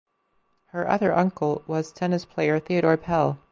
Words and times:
Her 0.69 0.87
other 0.87 1.13
uncle 1.13 1.63
was 1.67 1.91
tennis 1.91 2.25
player 2.25 2.57
Theodore 2.59 2.97
Pell. 2.97 3.37